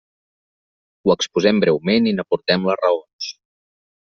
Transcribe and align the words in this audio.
Ho 1.07 1.13
exposem 1.15 1.59
breument 1.65 2.09
i 2.13 2.17
n'aportem 2.17 2.67
les 2.71 2.81
raons. 2.83 3.31